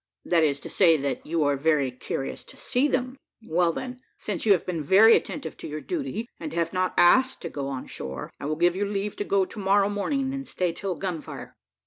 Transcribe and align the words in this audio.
"That 0.25 0.43
is 0.43 0.59
to 0.61 0.69
say, 0.71 0.97
that 0.97 1.23
you 1.27 1.43
are 1.43 1.55
very 1.55 1.91
curious 1.91 2.43
to 2.45 2.57
see 2.57 2.87
them. 2.87 3.17
Well, 3.45 3.71
then, 3.71 3.99
since 4.17 4.47
you 4.47 4.51
have 4.53 4.65
been 4.65 4.81
very 4.81 5.15
attentive 5.15 5.55
to 5.57 5.67
your 5.67 5.79
duty, 5.79 6.27
and 6.39 6.53
have 6.53 6.73
not 6.73 6.95
asked 6.97 7.43
to 7.43 7.49
go 7.51 7.67
on 7.67 7.85
shore, 7.85 8.31
I 8.39 8.45
will 8.47 8.55
give 8.55 8.75
you 8.75 8.83
leave 8.85 9.15
to 9.17 9.23
go 9.23 9.45
to 9.45 9.59
morrow 9.59 9.89
morning 9.89 10.33
and 10.33 10.47
stay 10.47 10.73
till 10.73 10.95
gun 10.95 11.21
fire." 11.21 11.55